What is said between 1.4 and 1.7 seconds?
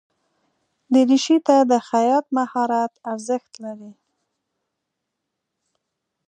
ته